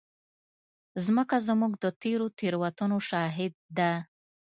مځکه 1.15 1.37
زموږ 1.47 1.71
د 1.83 1.85
تېرو 2.01 2.27
تېروتنو 2.39 2.97
شاهد 3.09 3.53
ده. 3.77 3.91